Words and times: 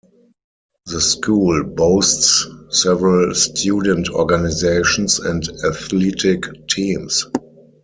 The 0.87 0.99
school 0.99 1.63
boasts 1.63 2.47
several 2.71 3.35
student 3.35 4.09
organizations 4.09 5.19
and 5.19 5.47
athletic 5.63 6.67
teams. 6.67 7.27